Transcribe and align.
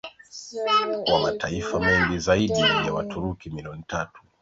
wa 1.13 1.19
mataifa 1.19 1.79
mengine 1.79 2.19
Zaidi 2.19 2.59
ya 2.59 2.93
Waturuki 2.93 3.49
milioni 3.49 3.83
tatu 3.87 4.21